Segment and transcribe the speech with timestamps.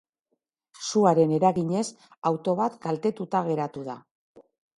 [0.87, 1.83] Suaren eraginez
[2.31, 3.99] auto bat kaltetuta geratu da.